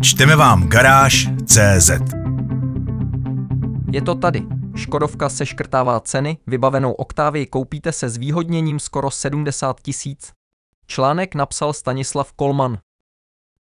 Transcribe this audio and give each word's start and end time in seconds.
Čteme 0.00 0.36
vám 0.36 0.68
garáž 0.68 1.28
CZ. 1.46 1.90
Je 3.92 4.02
to 4.02 4.14
tady. 4.14 4.42
Škodovka 4.76 5.28
seškrtává 5.28 6.00
ceny, 6.00 6.38
vybavenou 6.46 6.92
Oktávii 6.92 7.46
koupíte 7.46 7.92
se 7.92 8.08
zvýhodněním 8.08 8.78
skoro 8.78 9.10
70 9.10 9.80
tisíc. 9.80 10.32
Článek 10.86 11.34
napsal 11.34 11.72
Stanislav 11.72 12.32
Kolman. 12.32 12.78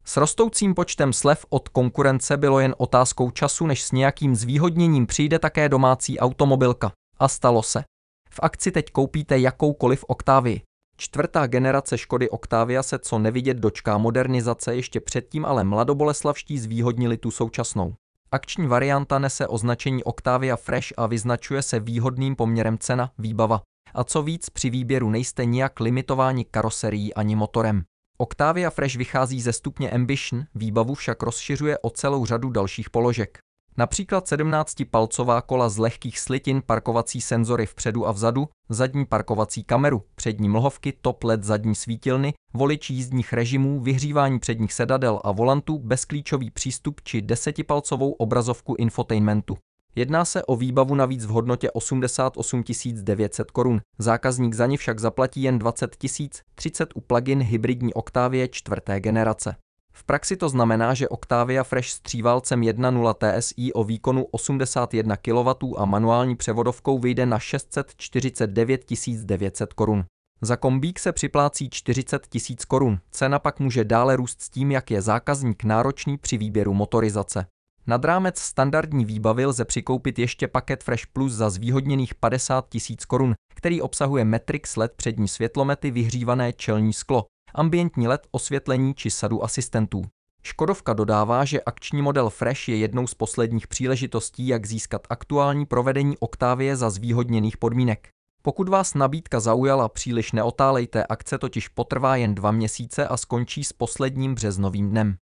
S 0.04 0.16
rostoucím 0.16 0.74
počtem 0.74 1.12
slev 1.12 1.46
od 1.48 1.68
konkurence 1.68 2.36
bylo 2.36 2.60
jen 2.60 2.74
otázkou 2.78 3.30
času, 3.30 3.66
než 3.66 3.82
s 3.82 3.92
nějakým 3.92 4.36
zvýhodněním 4.36 5.06
přijde 5.06 5.38
také 5.38 5.68
domácí 5.68 6.18
automobilka. 6.18 6.92
A 7.18 7.28
stalo 7.28 7.62
se. 7.62 7.84
V 8.30 8.40
akci 8.42 8.70
teď 8.70 8.90
koupíte 8.90 9.38
jakoukoliv 9.38 10.04
Oktávii. 10.08 10.62
Čtvrtá 11.00 11.46
generace 11.46 11.98
Škody 11.98 12.30
Octavia 12.30 12.82
se 12.82 12.98
co 12.98 13.18
nevidět 13.18 13.56
dočká 13.56 13.98
modernizace, 13.98 14.76
ještě 14.76 15.00
předtím 15.00 15.44
ale 15.44 15.64
mladoboleslavští 15.64 16.58
zvýhodnili 16.58 17.16
tu 17.16 17.30
současnou. 17.30 17.94
Akční 18.32 18.66
varianta 18.66 19.18
nese 19.18 19.46
označení 19.46 20.04
Octavia 20.04 20.56
Fresh 20.56 20.88
a 20.96 21.06
vyznačuje 21.06 21.62
se 21.62 21.80
výhodným 21.80 22.36
poměrem 22.36 22.78
cena, 22.78 23.10
výbava. 23.18 23.62
A 23.94 24.04
co 24.04 24.22
víc, 24.22 24.50
při 24.50 24.70
výběru 24.70 25.10
nejste 25.10 25.44
nijak 25.44 25.80
limitováni 25.80 26.44
karoserií 26.44 27.14
ani 27.14 27.36
motorem. 27.36 27.82
Octavia 28.18 28.70
Fresh 28.70 28.96
vychází 28.96 29.40
ze 29.40 29.52
stupně 29.52 29.90
Ambition, 29.90 30.44
výbavu 30.54 30.94
však 30.94 31.22
rozšiřuje 31.22 31.78
o 31.78 31.90
celou 31.90 32.26
řadu 32.26 32.50
dalších 32.50 32.90
položek. 32.90 33.38
Například 33.76 34.24
17-palcová 34.26 35.42
kola 35.42 35.68
z 35.68 35.78
lehkých 35.78 36.18
slitin, 36.18 36.62
parkovací 36.66 37.20
senzory 37.20 37.66
vpředu 37.66 38.08
a 38.08 38.12
vzadu, 38.12 38.48
zadní 38.68 39.06
parkovací 39.06 39.64
kameru, 39.64 40.02
přední 40.14 40.48
mlhovky, 40.48 40.92
top 41.02 41.24
LED 41.24 41.44
zadní 41.44 41.74
svítilny, 41.74 42.34
volič 42.54 42.90
jízdních 42.90 43.32
režimů, 43.32 43.80
vyhřívání 43.80 44.38
předních 44.38 44.72
sedadel 44.72 45.20
a 45.24 45.32
volantů, 45.32 45.78
bezklíčový 45.78 46.50
přístup 46.50 47.00
či 47.04 47.22
deseti-palcovou 47.22 48.12
obrazovku 48.12 48.74
infotainmentu. 48.78 49.56
Jedná 49.96 50.24
se 50.24 50.44
o 50.44 50.56
výbavu 50.56 50.94
navíc 50.94 51.26
v 51.26 51.28
hodnotě 51.28 51.70
88 51.70 52.62
900 52.92 53.50
korun. 53.50 53.80
Zákazník 53.98 54.54
za 54.54 54.66
ní 54.66 54.76
však 54.76 54.98
zaplatí 54.98 55.42
jen 55.42 55.58
20 55.58 55.96
000, 56.20 56.30
30 56.54 56.88
u 56.94 57.00
plug-in 57.00 57.42
hybridní 57.42 57.94
Octavie 57.94 58.48
čtvrté 58.48 59.00
generace. 59.00 59.56
V 59.92 60.04
praxi 60.04 60.36
to 60.36 60.48
znamená, 60.48 60.94
že 60.94 61.08
Octavia 61.08 61.64
Fresh 61.64 61.88
s 61.88 62.00
tříválcem 62.00 62.60
1.0 62.60 63.14
TSI 63.14 63.72
o 63.72 63.84
výkonu 63.84 64.24
81 64.24 65.16
kW 65.16 65.48
a 65.76 65.84
manuální 65.84 66.36
převodovkou 66.36 66.98
vyjde 66.98 67.26
na 67.26 67.38
649 67.38 68.84
900 69.24 69.72
korun. 69.72 70.04
Za 70.42 70.56
kombík 70.56 70.98
se 70.98 71.12
připlácí 71.12 71.70
40 71.70 72.26
tisíc 72.26 72.64
korun, 72.64 72.98
cena 73.10 73.38
pak 73.38 73.60
může 73.60 73.84
dále 73.84 74.16
růst 74.16 74.42
s 74.42 74.48
tím, 74.48 74.70
jak 74.70 74.90
je 74.90 75.02
zákazník 75.02 75.64
náročný 75.64 76.18
při 76.18 76.38
výběru 76.38 76.74
motorizace. 76.74 77.46
Nad 77.86 78.04
rámec 78.04 78.38
standardní 78.38 79.04
výbavy 79.04 79.46
lze 79.46 79.64
přikoupit 79.64 80.18
ještě 80.18 80.48
paket 80.48 80.84
Fresh 80.84 81.06
Plus 81.12 81.32
za 81.32 81.50
zvýhodněných 81.50 82.14
50 82.14 82.68
tisíc 82.68 83.04
korun, 83.04 83.34
který 83.54 83.82
obsahuje 83.82 84.24
Matrix 84.24 84.76
LED 84.76 84.92
přední 84.96 85.28
světlomety 85.28 85.90
vyhřívané 85.90 86.52
čelní 86.52 86.92
sklo, 86.92 87.24
ambientní 87.54 88.08
LED, 88.08 88.26
osvětlení 88.30 88.94
či 88.94 89.10
sadu 89.10 89.44
asistentů. 89.44 90.02
Škodovka 90.42 90.92
dodává, 90.92 91.44
že 91.44 91.60
akční 91.60 92.02
model 92.02 92.30
Fresh 92.30 92.68
je 92.68 92.76
jednou 92.76 93.06
z 93.06 93.14
posledních 93.14 93.66
příležitostí, 93.66 94.48
jak 94.48 94.66
získat 94.66 95.06
aktuální 95.10 95.66
provedení 95.66 96.18
Octavie 96.18 96.76
za 96.76 96.90
zvýhodněných 96.90 97.56
podmínek. 97.56 98.08
Pokud 98.42 98.68
vás 98.68 98.94
nabídka 98.94 99.40
zaujala, 99.40 99.88
příliš 99.88 100.32
neotálejte, 100.32 101.04
akce 101.04 101.38
totiž 101.38 101.68
potrvá 101.68 102.16
jen 102.16 102.34
dva 102.34 102.50
měsíce 102.50 103.08
a 103.08 103.16
skončí 103.16 103.64
s 103.64 103.72
posledním 103.72 104.34
březnovým 104.34 104.90
dnem. 104.90 105.16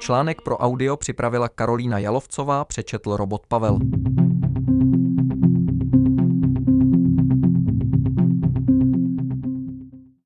Článek 0.00 0.42
pro 0.42 0.56
audio 0.56 0.96
připravila 0.96 1.48
Karolína 1.48 1.98
Jalovcová, 1.98 2.64
přečetl 2.64 3.16
robot 3.16 3.46
Pavel. 3.46 3.78